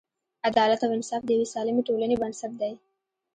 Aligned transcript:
عدالت 0.47 0.79
او 0.85 0.91
انصاف 0.97 1.21
د 1.25 1.29
یوې 1.35 1.47
سالمې 1.53 1.81
ټولنې 1.87 2.15
بنسټ 2.21 2.51
دی. 2.61 2.73